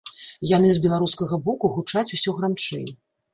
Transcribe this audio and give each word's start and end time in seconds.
Яны 0.51 0.71
з 0.77 0.81
беларускага 0.85 1.39
боку 1.49 1.71
гучаць 1.75 2.05
усё 2.19 2.35
грамчэй. 2.41 2.89